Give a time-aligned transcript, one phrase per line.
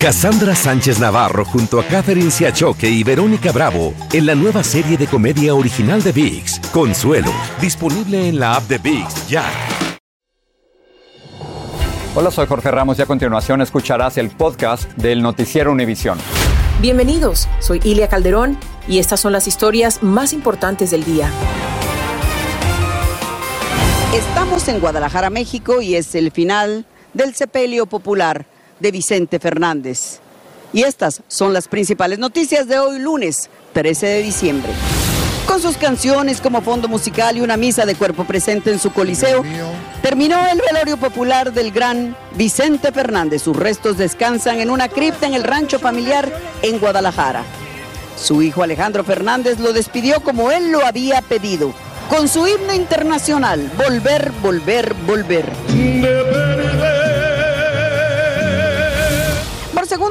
[0.00, 5.08] Cassandra Sánchez Navarro junto a Catherine Siachoque y Verónica Bravo en la nueva serie de
[5.08, 9.44] comedia original de VIX, Consuelo, disponible en la app de VIX ya.
[12.14, 16.16] Hola, soy Jorge Ramos y a continuación escucharás el podcast del noticiero Univisión.
[16.80, 18.56] Bienvenidos, soy Ilia Calderón
[18.86, 21.28] y estas son las historias más importantes del día.
[24.14, 28.46] Estamos en Guadalajara, México y es el final del sepelio popular
[28.80, 30.20] de Vicente Fernández.
[30.72, 34.72] Y estas son las principales noticias de hoy lunes 13 de diciembre.
[35.46, 39.42] Con sus canciones como fondo musical y una misa de cuerpo presente en su coliseo,
[40.02, 43.42] terminó el velorio popular del gran Vicente Fernández.
[43.42, 47.44] Sus restos descansan en una cripta en el rancho familiar en Guadalajara.
[48.16, 51.72] Su hijo Alejandro Fernández lo despidió como él lo había pedido,
[52.10, 55.46] con su himno internacional, Volver, Volver, Volver.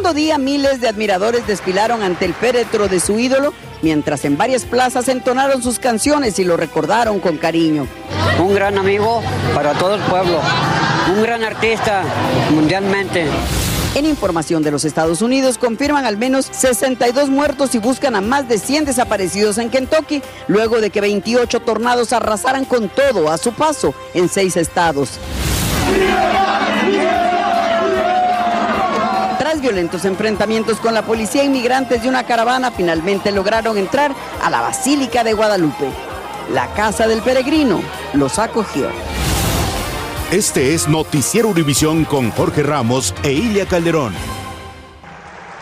[0.08, 4.64] Segundo día, miles de admiradores desfilaron ante el féretro de su ídolo, mientras en varias
[4.64, 7.88] plazas entonaron sus canciones y lo recordaron con cariño.
[8.40, 9.22] Un gran amigo
[9.54, 10.40] para todo el pueblo,
[11.14, 12.04] un gran artista
[12.52, 13.26] mundialmente.
[13.96, 18.48] En información de los Estados Unidos, confirman al menos 62 muertos y buscan a más
[18.48, 23.52] de 100 desaparecidos en Kentucky, luego de que 28 tornados arrasaran con todo a su
[23.52, 25.20] paso en seis estados.
[29.58, 34.62] Tras violentos enfrentamientos con la policía, inmigrantes de una caravana finalmente lograron entrar a la
[34.62, 35.90] Basílica de Guadalupe.
[36.54, 37.82] La casa del peregrino
[38.14, 38.88] los acogió.
[40.30, 44.14] Este es Noticiero Univisión con Jorge Ramos e Ilia Calderón.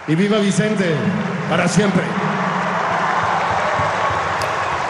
[0.09, 0.93] Y viva Vicente,
[1.49, 2.03] para siempre.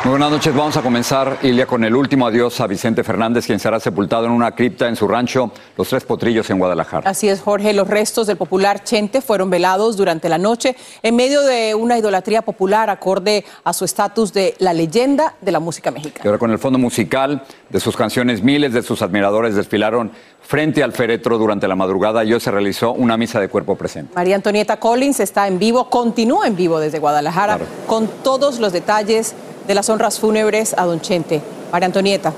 [0.06, 3.60] Muy buenas noches, vamos a comenzar, Ilia, con el último adiós a Vicente Fernández, quien
[3.60, 7.10] será sepultado en una cripta en su rancho Los Tres Potrillos en Guadalajara.
[7.10, 11.42] Así es, Jorge, los restos del popular Chente fueron velados durante la noche en medio
[11.42, 15.94] de una idolatría popular acorde a su estatus de la leyenda de la música Y
[15.94, 16.26] mexicana.
[16.26, 17.42] ahora con el fondo musical
[17.72, 22.32] de sus canciones, miles de sus admiradores desfilaron frente al féretro durante la madrugada y
[22.32, 24.14] hoy se realizó una misa de cuerpo presente.
[24.14, 27.72] María Antonieta Collins está en vivo, continúa en vivo desde Guadalajara Claro.
[27.88, 29.34] con todos los detalles
[29.68, 31.42] de las honras fúnebres a Don Chente.
[31.72, 32.34] María Antonieta.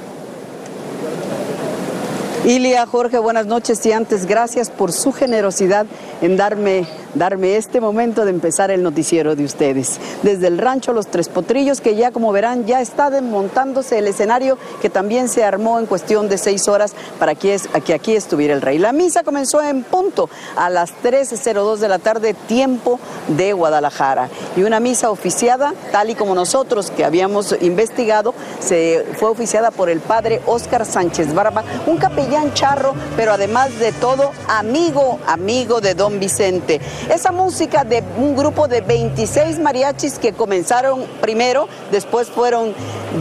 [2.46, 5.86] Ilia, Jorge, buenas noches y antes gracias por su generosidad
[6.22, 10.00] en darme, darme este momento de empezar el noticiero de ustedes.
[10.23, 14.57] Desde el rancho Los Tres Potrillos, que ya como verán ya está desmontándose el escenario
[14.81, 18.53] que también se armó en cuestión de seis horas para que, es- que aquí estuviera
[18.53, 18.78] el rey.
[18.78, 24.29] La misa comenzó en punto a las 13.02 de la tarde, tiempo de Guadalajara.
[24.56, 29.90] Y una misa oficiada, tal y como nosotros que habíamos investigado, se fue oficiada por
[29.90, 35.94] el padre Óscar Sánchez Barba, un capellán charro, pero además de todo, amigo, amigo de
[35.94, 36.79] don Vicente.
[37.09, 42.74] Esa música de un grupo de 26 mariachis que comenzaron primero, después fueron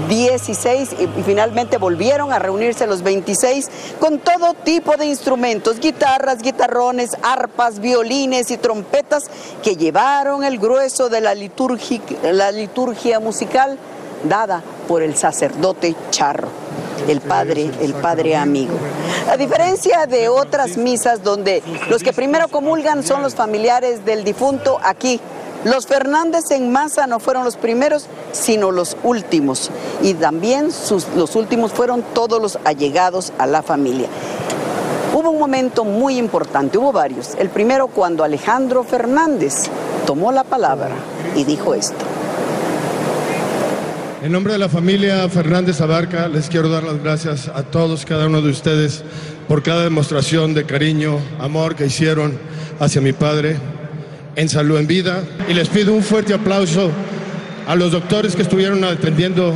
[0.08, 3.70] 16 y, finalmente volvieron a reunirse los 26
[4.00, 9.30] con todo tipo de instrumentos, guitarras, guitarrones, arpas, violines y trompetas
[9.62, 12.00] que llevaron el grueso de la liturgia,
[12.32, 13.78] la liturgia musical
[14.24, 16.48] dada por el sacerdote charro
[17.08, 18.74] el padre, el padre amigo.
[19.30, 24.78] A diferencia de otras misas donde los que primero comulgan son los familiares del difunto,
[24.82, 25.20] aquí
[25.64, 29.70] los Fernández en masa no fueron los primeros, sino los últimos.
[30.00, 34.06] Y también sus- los últimos fueron todos los allegados a la familia.
[35.12, 37.34] Hubo un momento muy importante, hubo varios.
[37.38, 39.64] El primero cuando Alejandro Fernández
[40.06, 40.90] tomó la palabra
[41.34, 42.05] y dijo esto.
[44.26, 48.26] En nombre de la familia Fernández Abarca, les quiero dar las gracias a todos, cada
[48.26, 49.04] uno de ustedes,
[49.46, 52.36] por cada demostración de cariño, amor que hicieron
[52.80, 53.56] hacia mi padre,
[54.34, 55.22] en salud, en vida.
[55.48, 56.90] Y les pido un fuerte aplauso
[57.68, 59.54] a los doctores que estuvieron atendiendo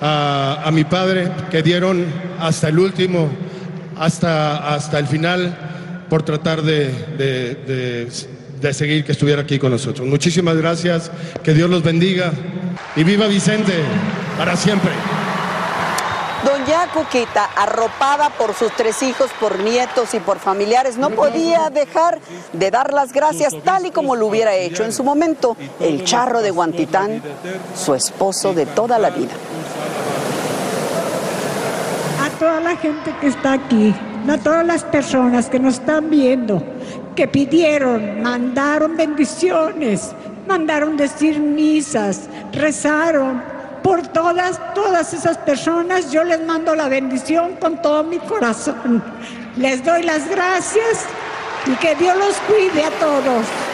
[0.00, 2.04] a, mi padre, que dieron
[2.38, 3.28] hasta el último,
[3.98, 8.06] hasta, hasta el final, por tratar de-
[8.60, 10.06] de seguir que estuviera aquí con nosotros.
[10.06, 11.10] Muchísimas gracias,
[11.42, 12.32] que Dios los bendiga
[12.96, 13.74] y viva Vicente
[14.36, 14.90] para siempre.
[16.44, 22.20] Doña Cuquita, arropada por sus tres hijos, por nietos y por familiares, no podía dejar
[22.52, 26.40] de dar las gracias tal y como lo hubiera hecho en su momento el charro
[26.40, 27.20] de Guantitán,
[27.74, 29.32] su esposo de toda la vida.
[32.20, 33.94] a toda la gente que está aquí,
[34.28, 36.62] a todas las personas que nos están viendo,
[37.18, 40.12] que pidieron, mandaron bendiciones,
[40.46, 43.42] mandaron decir misas, rezaron.
[43.82, 49.02] Por todas, todas esas personas, yo les mando la bendición con todo mi corazón.
[49.56, 51.06] Les doy las gracias
[51.66, 53.67] y que Dios los cuide a todos.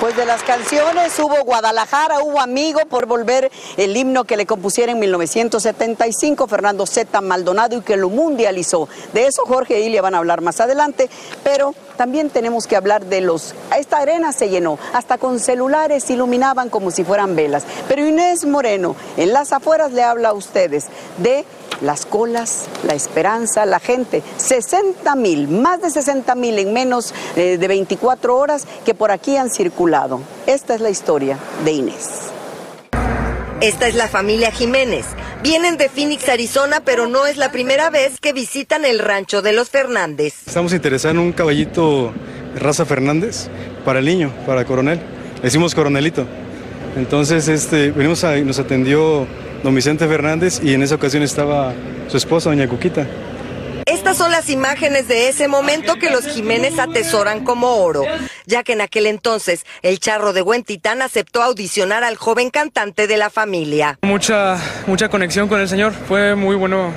[0.00, 4.92] Pues de las canciones hubo Guadalajara, hubo Amigo por volver el himno que le compusiera
[4.92, 7.20] en 1975 Fernando Z.
[7.20, 8.88] Maldonado y que lo mundializó.
[9.12, 11.10] De eso Jorge y Ilia van a hablar más adelante,
[11.44, 13.54] pero también tenemos que hablar de los...
[13.78, 17.64] Esta arena se llenó, hasta con celulares iluminaban como si fueran velas.
[17.88, 20.86] Pero Inés Moreno en las afueras le habla a ustedes
[21.18, 21.44] de
[21.82, 24.22] las colas, la esperanza, la gente.
[24.38, 29.36] 60 mil, más de 60 mil en menos eh, de 24 horas que por aquí
[29.36, 30.22] han circulado.
[30.46, 31.36] Esta es la historia
[31.66, 32.08] de Inés.
[33.60, 35.04] Esta es la familia Jiménez.
[35.42, 39.54] Vienen de Phoenix, Arizona, pero no es la primera vez que visitan el rancho de
[39.54, 40.34] los Fernández.
[40.46, 42.12] Estamos interesados en un caballito
[42.52, 43.48] de raza Fernández
[43.82, 44.98] para el niño, para coronel.
[45.36, 46.26] Le decimos coronelito.
[46.94, 49.26] Entonces, este, venimos a, nos atendió
[49.64, 51.72] don Vicente Fernández y en esa ocasión estaba
[52.08, 53.06] su esposa, doña Cuquita.
[54.10, 58.02] Estas son las imágenes de ese momento que los Jiménez atesoran como oro,
[58.44, 63.16] ya que en aquel entonces el charro de Huentitán aceptó audicionar al joven cantante de
[63.16, 64.00] la familia.
[64.02, 64.58] Mucha,
[64.88, 66.92] mucha conexión con el señor, fue muy bueno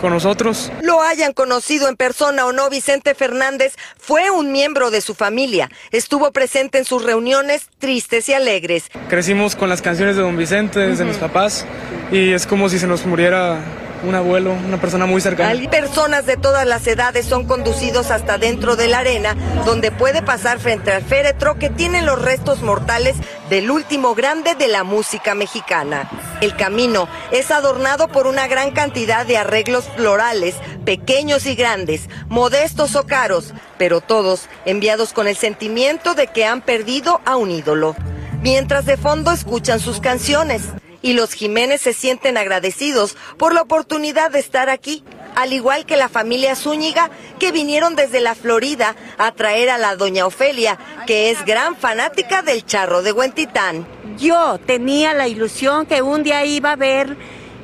[0.00, 0.72] con nosotros.
[0.80, 5.68] Lo hayan conocido en persona o no, Vicente Fernández fue un miembro de su familia.
[5.90, 8.84] Estuvo presente en sus reuniones tristes y alegres.
[9.10, 11.66] Crecimos con las canciones de don Vicente, de mis papás,
[12.10, 13.62] y es como si se nos muriera
[14.06, 15.54] un abuelo, una persona muy cercana.
[15.70, 19.34] Personas de todas las edades son conducidos hasta dentro de la arena,
[19.64, 23.16] donde puede pasar frente al féretro que tiene los restos mortales
[23.50, 26.08] del último grande de la música mexicana.
[26.40, 30.54] El camino es adornado por una gran cantidad de arreglos florales,
[30.84, 36.60] pequeños y grandes, modestos o caros, pero todos enviados con el sentimiento de que han
[36.60, 37.96] perdido a un ídolo.
[38.42, 40.62] Mientras de fondo escuchan sus canciones
[41.04, 45.04] y los Jiménez se sienten agradecidos por la oportunidad de estar aquí,
[45.36, 49.96] al igual que la familia Zúñiga, que vinieron desde la Florida a traer a la
[49.96, 53.86] doña Ofelia, que es gran fanática del charro de Huentitán.
[54.16, 57.18] Yo tenía la ilusión que un día iba a ver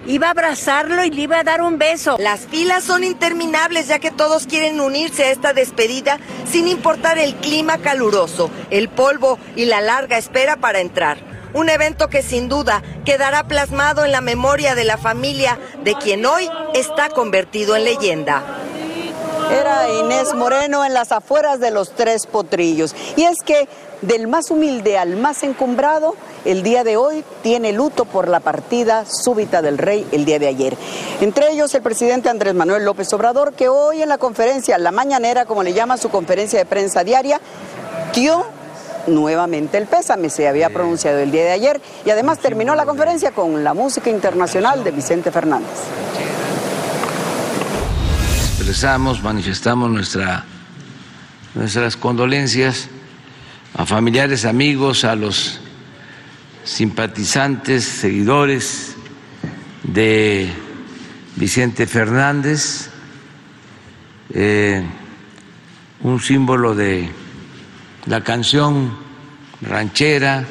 [0.07, 2.17] iba a abrazarlo y le iba a dar un beso.
[2.19, 6.19] Las filas son interminables ya que todos quieren unirse a esta despedida
[6.51, 11.30] sin importar el clima caluroso, el polvo y la larga espera para entrar.
[11.53, 16.25] Un evento que sin duda quedará plasmado en la memoria de la familia de quien
[16.25, 18.43] hoy está convertido en leyenda.
[19.51, 22.95] Era Inés Moreno en las afueras de los Tres Potrillos.
[23.17, 23.69] Y es que
[24.01, 26.15] del más humilde al más encumbrado,
[26.45, 30.47] el día de hoy tiene luto por la partida súbita del rey el día de
[30.47, 30.77] ayer.
[31.21, 35.45] Entre ellos el presidente Andrés Manuel López Obrador, que hoy en la conferencia, la mañanera,
[35.45, 37.41] como le llama su conferencia de prensa diaria,
[38.15, 38.47] dio
[39.07, 43.33] nuevamente el pésame, se había pronunciado el día de ayer y además terminó la conferencia
[43.33, 45.69] con la música internacional de Vicente Fernández.
[48.57, 50.45] Expresamos, manifestamos nuestra,
[51.55, 52.89] nuestras condolencias
[53.75, 55.61] a familiares, amigos, a los
[56.65, 58.95] simpatizantes, seguidores
[59.83, 60.51] de
[61.37, 62.91] Vicente Fernández,
[64.35, 64.85] eh,
[66.03, 67.09] un símbolo de
[68.07, 68.97] la canción
[69.61, 70.45] ranchera.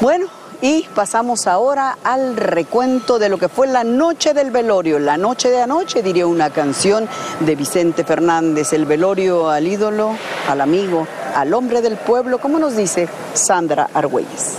[0.00, 0.26] Bueno,
[0.62, 5.48] y pasamos ahora al recuento de lo que fue la noche del velorio, la noche
[5.50, 7.08] de anoche, diría una canción
[7.40, 10.16] de Vicente Fernández, el velorio al ídolo,
[10.48, 14.58] al amigo, al hombre del pueblo, como nos dice Sandra Argüelles.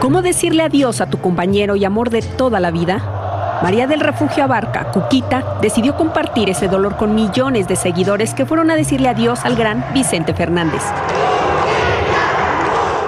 [0.00, 3.23] ¿Cómo decirle adiós a tu compañero y amor de toda la vida?
[3.64, 8.70] María del Refugio Abarca, Cuquita, decidió compartir ese dolor con millones de seguidores que fueron
[8.70, 10.82] a decirle adiós al gran Vicente Fernández.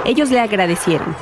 [0.06, 1.14] Ellos le agradecieron.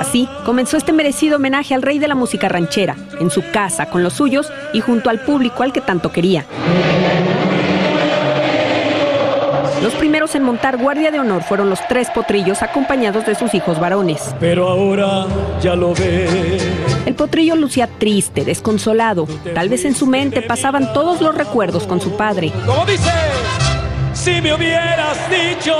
[0.00, 4.02] Así comenzó este merecido homenaje al rey de la música ranchera, en su casa, con
[4.02, 6.46] los suyos y junto al público al que tanto quería.
[9.82, 13.80] Los primeros en montar guardia de honor fueron los tres potrillos acompañados de sus hijos
[13.80, 14.34] varones.
[14.38, 15.26] Pero ahora
[15.62, 16.58] ya lo ve.
[17.06, 19.26] El potrillo lucía triste, desconsolado.
[19.54, 22.52] Tal vez en su mente pasaban todos los recuerdos con su padre.
[22.66, 23.10] Como dice,
[24.12, 25.74] si me hubieras dicho.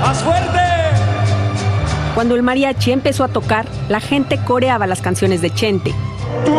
[0.00, 0.58] ¡Más fuerte!
[2.14, 5.92] Cuando el mariachi empezó a tocar, la gente coreaba las canciones de Chente.
[6.44, 6.50] De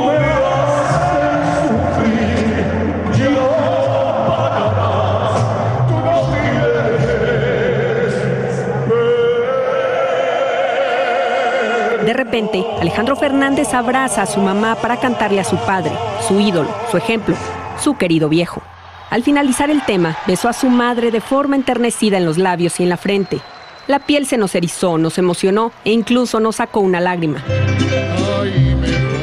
[12.30, 15.92] repente, Alejandro Fernández abraza a su mamá para cantarle a su padre,
[16.28, 17.36] su ídolo, su ejemplo,
[17.84, 18.62] su querido viejo.
[19.10, 22.84] Al finalizar el tema, besó a su madre de forma enternecida en los labios y
[22.84, 23.40] en la frente.
[23.88, 27.44] La piel se nos erizó, nos emocionó e incluso nos sacó una lágrima.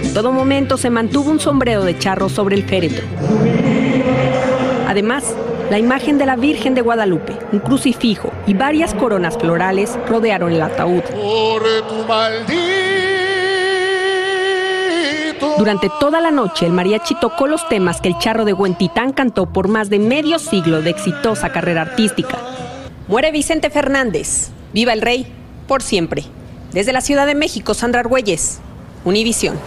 [0.03, 3.07] En todo momento se mantuvo un sombrero de charro sobre el féretro.
[4.89, 5.33] Además,
[5.71, 10.63] la imagen de la Virgen de Guadalupe, un crucifijo y varias coronas florales rodearon el
[10.63, 11.05] ataúd.
[15.59, 19.47] Durante toda la noche, el mariachi tocó los temas que el charro de Huentitán cantó
[19.47, 22.39] por más de medio siglo de exitosa carrera artística.
[23.09, 24.51] Muere Vicente Fernández.
[24.73, 25.27] Viva el rey,
[25.67, 26.25] por siempre.
[26.73, 28.61] Desde la Ciudad de México, Sandra Argüelles,
[29.05, 29.59] Univisión.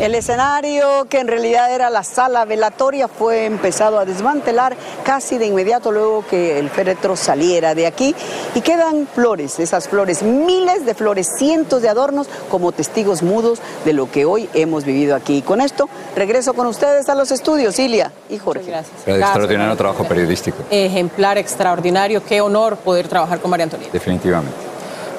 [0.00, 5.46] El escenario, que en realidad era la sala velatoria, fue empezado a desmantelar casi de
[5.46, 8.14] inmediato luego que el féretro saliera de aquí.
[8.54, 13.92] Y quedan flores, esas flores, miles de flores, cientos de adornos como testigos mudos de
[13.92, 15.38] lo que hoy hemos vivido aquí.
[15.38, 18.70] Y con esto regreso con ustedes a los estudios, Ilia y Jorge.
[18.70, 18.96] Gracias.
[19.04, 20.58] Extraordinario trabajo periodístico.
[20.70, 22.22] Ejemplar, extraordinario.
[22.24, 23.92] Qué honor poder trabajar con María Antonieta.
[23.92, 24.67] Definitivamente.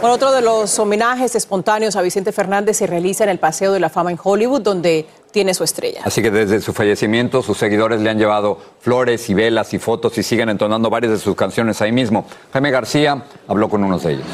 [0.02, 3.82] Bueno, otro de los homenajes espontáneos a Vicente Fernández se realiza en el Paseo de
[3.82, 6.00] la Fama en Hollywood, donde tiene su estrella.
[6.06, 10.18] Así que desde su fallecimiento, sus seguidores le han llevado flores y velas y fotos
[10.18, 12.26] y siguen entonando varias de sus canciones ahí mismo.
[12.54, 14.26] Jaime García habló con unos de ellos.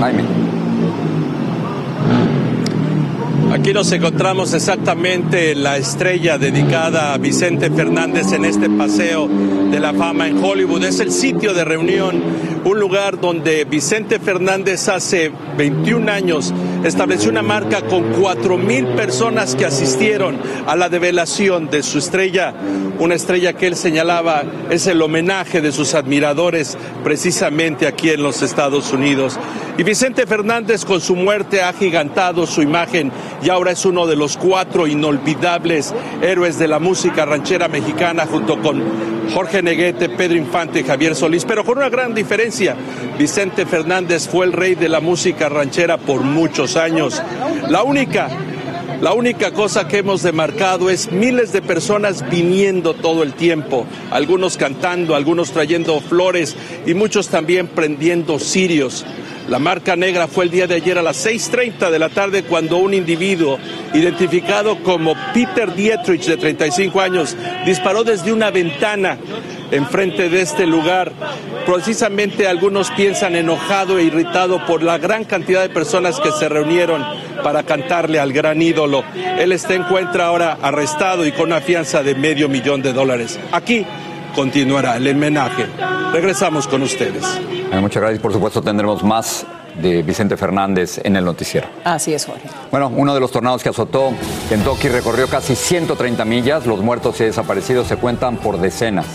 [0.00, 0.43] Jaime.
[3.54, 9.94] Aquí nos encontramos exactamente la estrella dedicada a Vicente Fernández en este paseo de la
[9.94, 10.82] fama en Hollywood.
[10.82, 12.20] Es el sitio de reunión,
[12.64, 19.54] un lugar donde Vicente Fernández hace 21 años estableció una marca con 4 mil personas
[19.54, 22.52] que asistieron a la develación de su estrella.
[22.98, 28.42] Una estrella que él señalaba es el homenaje de sus admiradores precisamente aquí en los
[28.42, 29.38] Estados Unidos.
[29.76, 33.10] Y Vicente Fernández con su muerte ha gigantado su imagen
[33.44, 38.58] y ahora es uno de los cuatro inolvidables héroes de la música ranchera mexicana junto
[38.60, 38.82] con
[39.34, 42.74] Jorge Neguete, Pedro Infante y Javier Solís, pero con una gran diferencia.
[43.18, 47.22] Vicente Fernández fue el rey de la música ranchera por muchos años.
[47.68, 48.30] La única
[49.00, 54.56] la única cosa que hemos demarcado es miles de personas viniendo todo el tiempo, algunos
[54.56, 59.04] cantando, algunos trayendo flores y muchos también prendiendo cirios.
[59.48, 62.78] La marca negra fue el día de ayer a las 6.30 de la tarde cuando
[62.78, 63.58] un individuo
[63.92, 67.36] identificado como Peter Dietrich de 35 años
[67.66, 69.18] disparó desde una ventana
[69.70, 71.12] enfrente de este lugar.
[71.66, 77.04] Precisamente algunos piensan enojado e irritado por la gran cantidad de personas que se reunieron
[77.42, 79.04] para cantarle al gran ídolo.
[79.38, 83.38] Él está encuentra ahora arrestado y con una fianza de medio millón de dólares.
[83.52, 83.84] Aquí
[84.34, 85.66] continuará el homenaje.
[86.12, 87.24] Regresamos con ustedes.
[87.72, 88.22] Muchas gracias.
[88.22, 89.46] Por supuesto, tendremos más
[89.80, 91.66] de Vicente Fernández en el noticiero.
[91.84, 92.48] Así es, Jorge.
[92.70, 94.12] Bueno, uno de los tornados que azotó
[94.48, 96.66] Kentucky recorrió casi 130 millas.
[96.66, 99.06] Los muertos y desaparecidos se cuentan por decenas.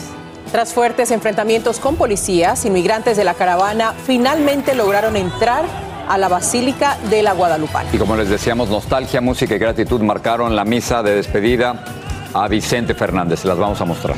[0.51, 5.63] Tras fuertes enfrentamientos con policías, inmigrantes de la caravana finalmente lograron entrar
[6.07, 7.89] a la Basílica de la Guadalupana.
[7.93, 11.85] Y como les decíamos, nostalgia, música y gratitud marcaron la misa de despedida
[12.33, 13.45] a Vicente Fernández.
[13.45, 14.15] Las vamos a mostrar.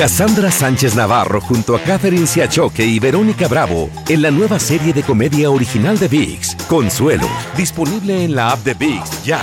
[0.00, 5.02] Cassandra Sánchez Navarro junto a Catherine Siachoque y Verónica Bravo en la nueva serie de
[5.02, 9.42] comedia original de VIX, Consuelo, disponible en la app de VIX ya.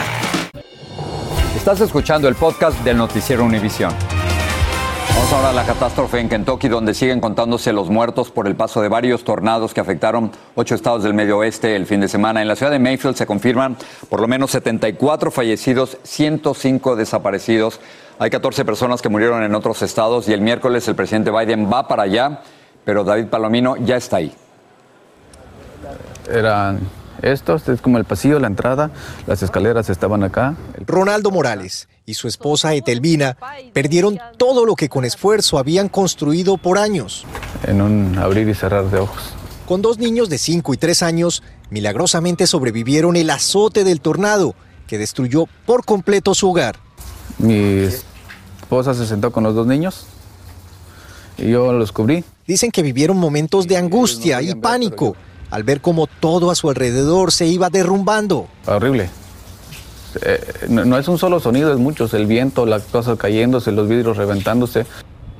[1.55, 3.93] Estás escuchando el podcast del noticiero Univisión.
[5.09, 8.81] Vamos ahora a la catástrofe en Kentucky, donde siguen contándose los muertos por el paso
[8.81, 12.41] de varios tornados que afectaron ocho estados del medio oeste el fin de semana.
[12.41, 13.77] En la ciudad de Mayfield se confirman
[14.09, 17.79] por lo menos 74 fallecidos, 105 desaparecidos.
[18.19, 21.87] Hay 14 personas que murieron en otros estados y el miércoles el presidente Biden va
[21.87, 22.41] para allá,
[22.83, 24.33] pero David Palomino ya está ahí.
[26.27, 26.79] Eran
[27.21, 28.89] estos, es como el pasillo, la entrada,
[29.27, 30.55] las escaleras estaban acá.
[30.85, 33.37] Ronaldo Morales y su esposa Etelvina
[33.73, 37.23] perdieron todo lo que con esfuerzo habían construido por años.
[37.63, 39.35] En un abrir y cerrar de ojos.
[39.67, 44.55] Con dos niños de 5 y 3 años, milagrosamente sobrevivieron el azote del tornado
[44.87, 46.86] que destruyó por completo su hogar.
[47.39, 47.87] Mi
[48.61, 50.07] esposa se sentó con los dos niños
[51.37, 52.23] y yo los cubrí.
[52.47, 55.15] Dicen que vivieron momentos de angustia y pánico
[55.49, 58.47] al ver cómo todo a su alrededor se iba derrumbando.
[58.65, 59.09] Horrible.
[60.21, 60.39] Eh,
[60.69, 64.17] no, no, es un solo sonido, es muchos, el viento, las cosas cayéndose, los vidrios
[64.17, 64.85] reventándose.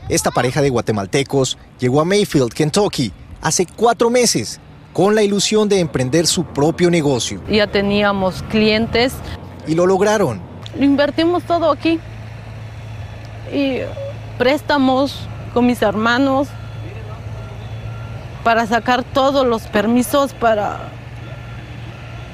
[0.09, 3.11] Esta pareja de guatemaltecos llegó a Mayfield, Kentucky,
[3.41, 4.59] hace cuatro meses,
[4.93, 7.41] con la ilusión de emprender su propio negocio.
[7.49, 9.13] Ya teníamos clientes.
[9.67, 10.41] Y lo lograron.
[10.79, 11.99] Invertimos todo aquí.
[13.51, 13.79] Y
[14.37, 16.47] préstamos con mis hermanos
[18.43, 20.79] para sacar todos los permisos para,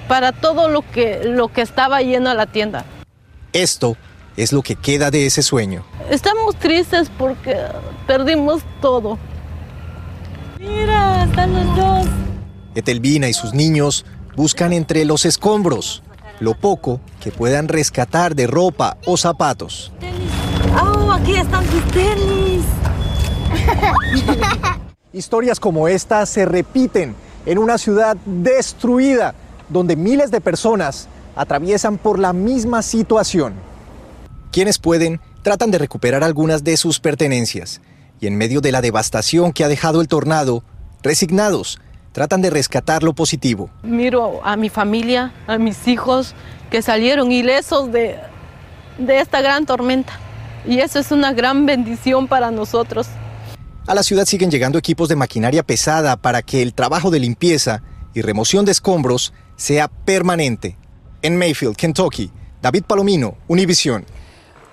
[0.08, 2.86] para todo lo que, lo que estaba yendo a la tienda.
[3.54, 3.96] Esto
[4.36, 5.86] es lo que queda de ese sueño.
[6.10, 7.58] Estamos tristes porque
[8.08, 9.18] perdimos todo.
[10.60, 12.08] Mira, están los dos.
[12.76, 16.04] Etelvina y sus niños buscan entre los escombros
[16.40, 19.92] lo poco que puedan rescatar de ropa o zapatos.
[20.82, 22.64] ¡Oh, aquí están tus tenis!
[25.14, 29.36] Historias como esta se repiten en una ciudad destruida,
[29.70, 33.54] donde miles de personas atraviesan por la misma situación.
[34.52, 37.82] Quienes pueden tratan de recuperar algunas de sus pertenencias
[38.20, 40.64] y en medio de la devastación que ha dejado el tornado,
[41.02, 41.80] resignados,
[42.14, 43.70] tratan de rescatar lo positivo.
[43.84, 46.34] Miro a mi familia, a mis hijos
[46.72, 48.18] que salieron ilesos de,
[48.98, 50.14] de esta gran tormenta
[50.66, 53.08] y eso es una gran bendición para nosotros.
[53.86, 57.84] A la ciudad siguen llegando equipos de maquinaria pesada para que el trabajo de limpieza
[58.14, 60.78] y remoción de escombros sea permanente.
[61.22, 64.06] En Mayfield, Kentucky, David Palomino, Univisión.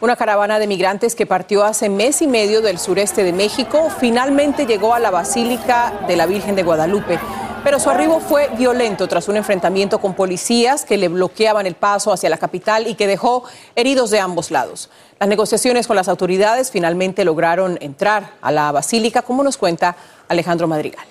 [0.03, 4.65] Una caravana de migrantes que partió hace mes y medio del sureste de México finalmente
[4.65, 7.19] llegó a la Basílica de la Virgen de Guadalupe.
[7.63, 12.15] Pero su arribo fue violento tras un enfrentamiento con policías que le bloqueaban el paso
[12.15, 13.45] hacia la capital y que dejó
[13.77, 14.89] heridos de ambos lados.
[15.19, 19.97] Las negociaciones con las autoridades finalmente lograron entrar a la basílica, como nos cuenta
[20.29, 21.05] Alejandro Madrigal.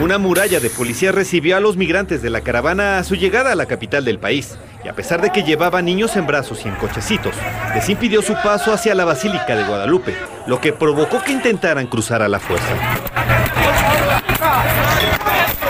[0.00, 3.56] Una muralla de policía recibió a los migrantes de la caravana a su llegada a
[3.56, 4.56] la capital del país.
[4.84, 7.34] Y a pesar de que llevaba niños en brazos y en cochecitos,
[7.74, 10.14] les impidió su paso hacia la Basílica de Guadalupe,
[10.46, 12.74] lo que provocó que intentaran cruzar a la fuerza.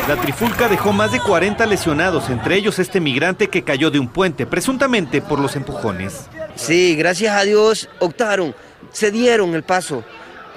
[0.06, 4.08] La trifulca dejó más de 40 lesionados, entre ellos este migrante que cayó de un
[4.08, 6.28] puente, presuntamente por los empujones.
[6.54, 8.54] Sí, gracias a Dios optaron,
[8.92, 10.04] cedieron el paso,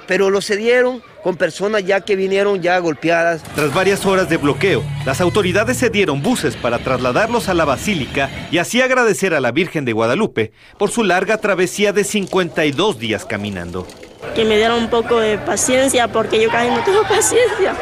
[0.06, 3.42] pero lo cedieron con personas ya que vinieron ya golpeadas.
[3.54, 8.58] Tras varias horas de bloqueo, las autoridades cedieron buses para trasladarlos a la basílica y
[8.58, 13.86] así agradecer a la Virgen de Guadalupe por su larga travesía de 52 días caminando.
[14.34, 17.74] Que me dieron un poco de paciencia porque yo casi no tengo paciencia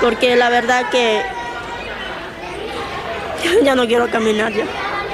[0.00, 1.22] porque la verdad que
[3.64, 4.64] ya no quiero caminar ya.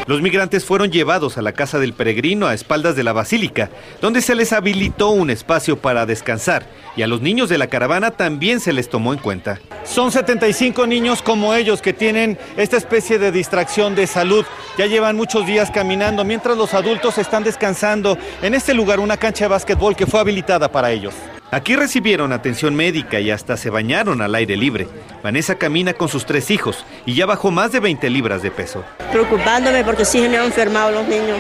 [0.07, 4.21] Los migrantes fueron llevados a la casa del peregrino a espaldas de la basílica, donde
[4.21, 8.59] se les habilitó un espacio para descansar y a los niños de la caravana también
[8.59, 9.61] se les tomó en cuenta.
[9.85, 14.45] Son 75 niños como ellos que tienen esta especie de distracción de salud.
[14.77, 19.45] Ya llevan muchos días caminando mientras los adultos están descansando en este lugar, una cancha
[19.45, 21.15] de básquetbol que fue habilitada para ellos.
[21.53, 24.89] Aquí recibieron atención médica y hasta se bañaron al aire libre.
[25.23, 28.83] Vanessa camina con sus tres hijos y ya bajó más de 20 libras de peso.
[29.13, 31.37] Preocupándome porque sí se me han enfermado los niños.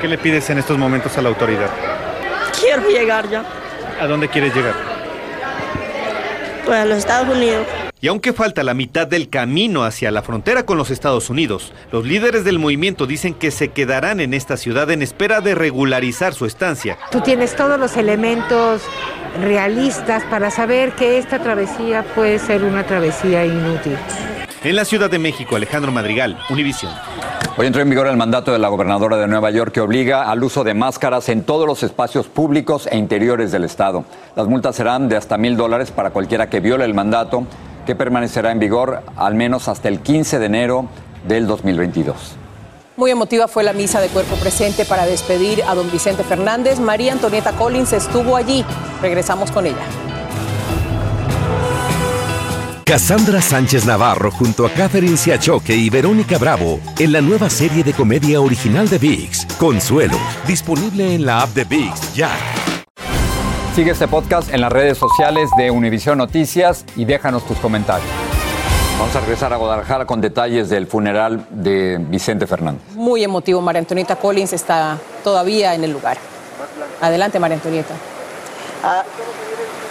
[0.00, 1.68] ¿Qué le pides en estos momentos a la autoridad?
[2.58, 3.44] Quiero llegar ya.
[4.00, 4.72] ¿A dónde quieres llegar?
[6.64, 7.66] Pues a los Estados Unidos.
[8.00, 12.06] Y aunque falta la mitad del camino hacia la frontera con los Estados Unidos, los
[12.06, 16.46] líderes del movimiento dicen que se quedarán en esta ciudad en espera de regularizar su
[16.46, 16.96] estancia.
[17.10, 18.82] Tú tienes todos los elementos
[19.40, 23.96] realistas para saber que esta travesía puede ser una travesía inútil.
[24.62, 26.92] En la Ciudad de México, Alejandro Madrigal, Univisión.
[27.56, 30.44] Hoy entró en vigor el mandato de la gobernadora de Nueva York que obliga al
[30.44, 34.04] uso de máscaras en todos los espacios públicos e interiores del estado.
[34.36, 37.44] Las multas serán de hasta mil dólares para cualquiera que viole el mandato
[37.88, 40.88] que permanecerá en vigor al menos hasta el 15 de enero
[41.26, 42.36] del 2022.
[42.98, 46.80] Muy emotiva fue la misa de cuerpo presente para despedir a don Vicente Fernández.
[46.80, 48.62] María Antonieta Collins estuvo allí.
[49.00, 49.86] Regresamos con ella.
[52.84, 57.94] Cassandra Sánchez Navarro junto a Catherine Siachoque y Verónica Bravo en la nueva serie de
[57.94, 62.30] comedia original de VIX, Consuelo, disponible en la app de VIX ya.
[63.78, 68.10] Sigue este podcast en las redes sociales de Univision Noticias y déjanos tus comentarios.
[68.98, 72.82] Vamos a regresar a Guadalajara con detalles del funeral de Vicente Fernández.
[72.94, 76.18] Muy emotivo, María Antonieta Collins está todavía en el lugar.
[77.00, 77.94] Adelante, María Antonieta.
[78.82, 79.04] Ah,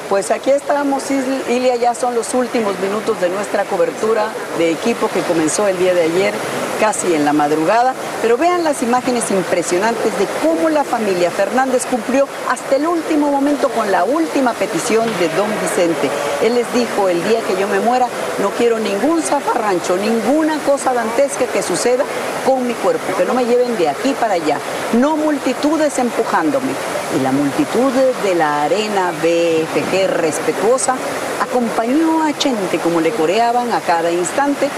[0.09, 1.09] pues aquí estamos,
[1.49, 5.93] Ilia, ya son los últimos minutos de nuestra cobertura de equipo que comenzó el día
[5.93, 6.33] de ayer,
[6.79, 12.27] casi en la madrugada, pero vean las imágenes impresionantes de cómo la familia Fernández cumplió
[12.49, 16.09] hasta el último momento con la última petición de don Vicente.
[16.43, 18.07] Él les dijo, el día que yo me muera,
[18.41, 22.03] no quiero ningún zafarrancho, ninguna cosa dantesca que suceda
[22.47, 24.57] con mi cuerpo, que no me lleven de aquí para allá,
[24.93, 26.71] no multitudes empujándome.
[27.17, 27.91] Y la multitud
[28.23, 30.95] de la arena BFG respetuosa,
[31.41, 34.69] acompañó a Chente como le coreaban a cada instante,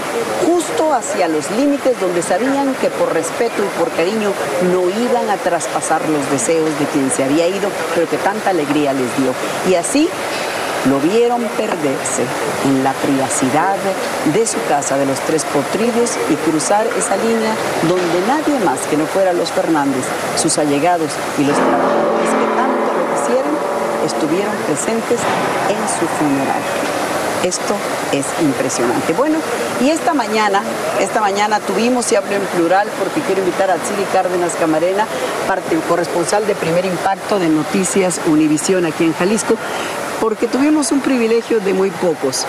[0.44, 4.32] justo hacia los límites donde sabían que por respeto y por cariño
[4.72, 8.92] no iban a traspasar los deseos de quien se había ido, pero que tanta alegría
[8.92, 9.32] les dio.
[9.68, 10.08] Y así
[10.88, 12.24] lo vieron perderse
[12.64, 13.76] en la privacidad
[14.32, 17.54] de su casa de los Tres Potrillos y cruzar esa línea
[17.88, 20.04] donde nadie más que no fuera los Fernández,
[20.36, 23.54] sus allegados y los trabajadores que tanto lo quisieron,
[24.06, 25.20] estuvieron presentes
[25.68, 26.62] en su funeral.
[27.42, 27.74] Esto
[28.12, 29.14] es impresionante.
[29.14, 29.38] Bueno,
[29.80, 30.62] y esta mañana,
[31.00, 35.06] esta mañana tuvimos, y hablo en plural porque quiero invitar a Tsiri Cárdenas Camarena,
[35.46, 39.56] parte corresponsal de primer impacto de Noticias Univisión aquí en Jalisco,
[40.20, 42.44] porque tuvimos un privilegio de muy pocos.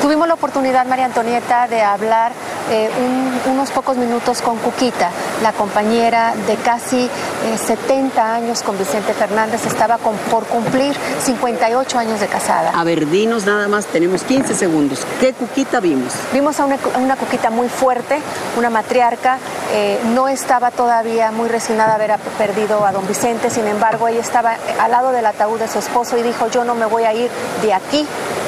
[0.00, 2.32] Tuvimos la oportunidad, María Antonieta, de hablar
[2.70, 5.10] eh, un- unos pocos minutos con Cuquita,
[5.42, 11.98] la compañera de casi eh, 70 años con Vicente Fernández, estaba con- por cumplir 58
[11.98, 12.70] años de casada.
[12.74, 15.06] A ver, dinos nada más, tenemos 15 segundos.
[15.20, 16.12] ¿Qué cuquita vimos?
[16.32, 18.18] Vimos a una, a una Cuquita muy fuerte,
[18.56, 19.38] una matriarca,
[19.72, 24.20] eh, no estaba todavía muy resignada a haber perdido a don Vicente, sin embargo ella
[24.20, 27.04] estaba eh, al lado del ataúd de su esposo y dijo yo no me voy
[27.04, 27.30] a ir
[27.62, 28.06] de aquí,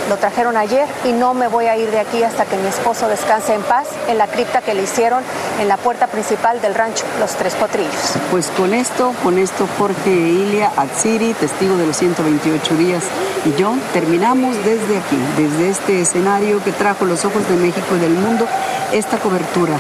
[0.09, 3.09] lo trajeron ayer y no me voy a ir de aquí hasta que mi esposo
[3.09, 5.23] descanse en paz en la cripta que le hicieron
[5.61, 8.15] en la puerta principal del rancho Los Tres Potrillos.
[8.31, 13.05] Pues con esto, con esto Jorge e Ilia Atsiri, testigo de los 128 días,
[13.45, 17.99] y yo terminamos desde aquí, desde este escenario que trajo los ojos de México y
[17.99, 18.47] del mundo,
[18.93, 19.79] esta cobertura.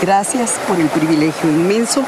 [0.00, 2.04] Gracias por el privilegio inmenso.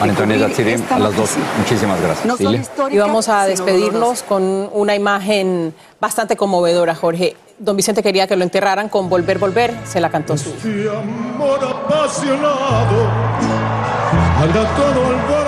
[0.00, 0.46] Antonieta
[0.90, 1.30] a las dos.
[1.58, 2.26] Muchísimas gracias.
[2.26, 2.88] No.
[2.90, 7.36] Y vamos a despedirnos con una imagen bastante conmovedora, Jorge.
[7.58, 10.50] Don Vicente quería que lo enterraran con Volver, Volver, se la cantó su.
[10.50, 13.10] Este amor apasionado
[14.40, 15.47] anda todo alborotado